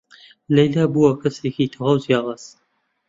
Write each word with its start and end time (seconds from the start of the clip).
لەیلا 0.55 0.85
بووە 0.93 1.11
کەسێکی 1.21 1.71
تەواو 1.73 2.01
جیاواز. 2.03 2.43